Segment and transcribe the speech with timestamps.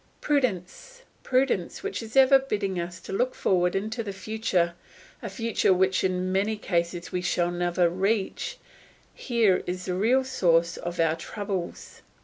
[0.19, 1.03] Prudence!
[1.21, 4.73] Prudence which is ever bidding us look forward into the future,
[5.21, 8.57] a future which in many cases we shall never reach;
[9.13, 12.01] here is the real source of all our troubles!